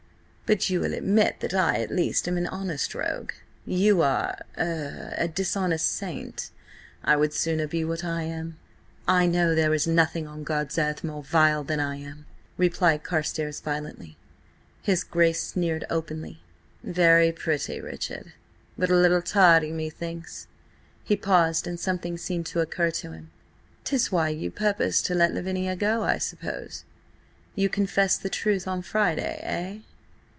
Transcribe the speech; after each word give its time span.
But 0.47 0.69
you 0.69 0.81
will 0.81 0.93
admit 0.93 1.39
that 1.39 1.53
I 1.53 1.75
at 1.77 1.89
least 1.91 2.27
am 2.27 2.35
an 2.35 2.45
honest 2.45 2.93
rogue. 2.93 3.31
You 3.65 4.01
are–er–a 4.01 5.29
dishonest 5.29 5.89
saint. 5.89 6.51
I 7.05 7.15
would 7.15 7.33
sooner 7.33 7.67
be 7.67 7.85
what 7.85 8.03
I 8.03 8.23
am." 8.23 8.59
"I 9.07 9.27
know 9.27 9.55
there 9.55 9.73
is 9.73 9.87
nothing 9.87 10.27
on 10.27 10.43
God's 10.43 10.77
earth 10.77 11.05
more 11.05 11.23
vile 11.23 11.63
than 11.63 11.79
I 11.79 11.95
am!" 11.95 12.25
replied 12.57 13.01
Carstares, 13.05 13.61
violently. 13.61 14.17
His 14.81 15.05
Grace 15.05 15.41
sneered 15.41 15.85
openly. 15.89 16.41
"Very 16.83 17.31
pretty, 17.31 17.79
Richard, 17.79 18.33
but 18.77 18.91
a 18.91 18.95
little 18.97 19.21
tardy, 19.21 19.71
methinks." 19.71 20.47
He 21.05 21.15
paused, 21.15 21.65
and 21.65 21.79
something 21.79 22.17
seemed 22.17 22.45
to 22.47 22.59
occur 22.59 22.91
to 22.91 23.13
him. 23.13 23.31
"'Tis 23.85 24.11
why 24.11 24.27
you 24.27 24.51
purpose 24.51 25.01
to 25.03 25.15
let 25.15 25.33
Lavinia 25.33 25.77
go, 25.77 26.03
I 26.03 26.17
suppose? 26.17 26.83
You 27.55 27.69
confess 27.69 28.17
the 28.17 28.29
truth 28.29 28.67
on 28.67 28.81
Friday–eh?" 28.81 29.77